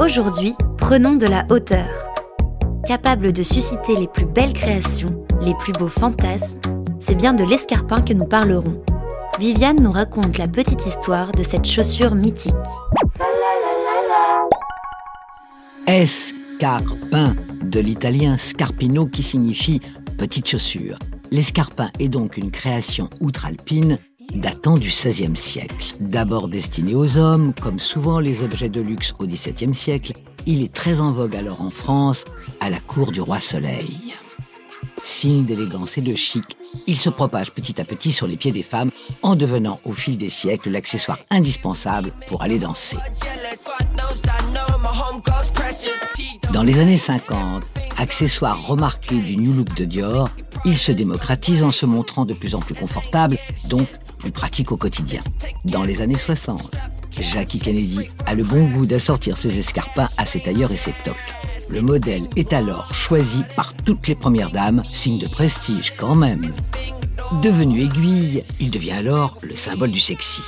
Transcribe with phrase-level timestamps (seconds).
[0.00, 1.86] Aujourd'hui, prenons de la hauteur.
[2.84, 6.58] Capable de susciter les plus belles créations, les plus beaux fantasmes,
[6.98, 8.82] c'est bien de l'escarpin que nous parlerons.
[9.38, 12.52] Viviane nous raconte la petite histoire de cette chaussure mythique.
[15.86, 19.80] Escarpin, de l'italien scarpino qui signifie
[20.18, 20.98] petite chaussure.
[21.30, 23.98] L'escarpin est donc une création outre-alpine
[24.34, 25.94] datant du XVIe siècle.
[26.00, 30.12] D'abord destiné aux hommes, comme souvent les objets de luxe au XVIIe siècle,
[30.46, 32.24] il est très en vogue alors en France,
[32.60, 34.14] à la cour du roi Soleil.
[35.02, 38.62] Signe d'élégance et de chic, il se propage petit à petit sur les pieds des
[38.62, 38.90] femmes
[39.22, 42.96] en devenant au fil des siècles l'accessoire indispensable pour aller danser.
[46.52, 47.64] Dans les années 50,
[47.98, 50.28] accessoire remarqué du New Look de Dior,
[50.64, 53.38] il se démocratise en se montrant de plus en plus confortable,
[53.68, 53.88] donc
[54.18, 55.20] plus pratique au quotidien.
[55.64, 56.74] Dans les années 60,
[57.20, 61.34] Jackie Kennedy a le bon goût d'assortir ses escarpins à ses tailleurs et ses toques.
[61.70, 66.52] Le modèle est alors choisi par toutes les premières dames, signe de prestige quand même.
[67.42, 70.42] Devenu aiguille, il devient alors le symbole du sexy.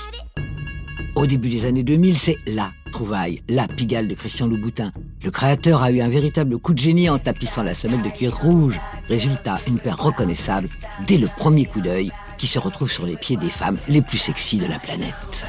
[1.14, 4.92] Au début des années 2000, c'est la trouvaille, la Pigalle de Christian Louboutin.
[5.24, 8.36] Le créateur a eu un véritable coup de génie en tapissant la semelle de cuir
[8.36, 8.78] rouge.
[9.08, 10.68] Résultat, une paire reconnaissable
[11.06, 14.18] dès le premier coup d'œil qui se retrouve sur les pieds des femmes les plus
[14.18, 15.46] sexy de la planète.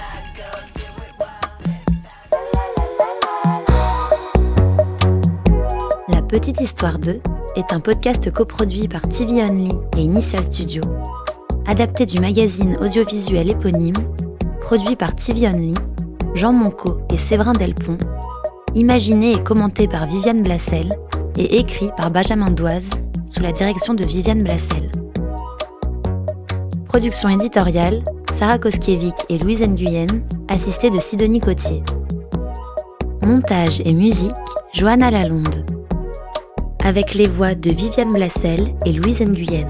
[6.08, 7.22] La Petite Histoire 2
[7.56, 10.84] est un podcast coproduit par TV Only et Initial Studio,
[11.66, 13.98] adapté du magazine audiovisuel éponyme,
[14.62, 15.74] produit par TV Only,
[16.36, 17.98] Jean Monco et Séverin Delpont,
[18.76, 20.96] imaginé et commenté par Viviane Blassel
[21.38, 22.90] et écrit par Benjamin Doise
[23.28, 24.92] sous la direction de Viviane Blassel.
[26.88, 28.04] Production éditoriale,
[28.36, 30.08] Sarah Koskiewicz et Louise Nguyen,
[30.48, 31.84] assistée de Sidonie Cotier.
[33.22, 34.32] Montage et musique,
[34.74, 35.66] Johanna Lalonde
[36.88, 39.68] avec les voix de Viviane Blassel et Louise Nguyen.